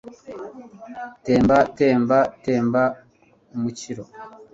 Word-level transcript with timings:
temba 1.25 1.57
,temba 1.77 2.19
temba 2.43 2.83
umukiro 3.55 4.03